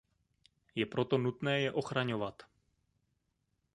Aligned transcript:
Je 0.75 0.85
proto 0.85 1.17
nutné 1.17 1.61
je 1.61 1.71
ochraňovat. 1.71 2.43